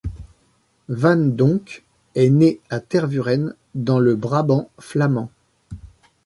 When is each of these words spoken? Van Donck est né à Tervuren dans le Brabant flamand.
Van 0.89 1.15
Donck 1.35 1.83
est 2.15 2.31
né 2.31 2.59
à 2.71 2.79
Tervuren 2.79 3.53
dans 3.75 3.99
le 3.99 4.15
Brabant 4.15 4.67
flamand. 4.79 5.29